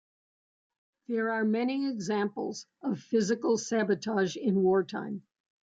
There 1.07 1.29
are 1.29 1.43
many 1.45 1.87
examples 1.87 2.65
of 2.81 2.99
physical 3.01 3.59
sabotage 3.59 4.35
in 4.35 4.63
wartime. 4.63 5.21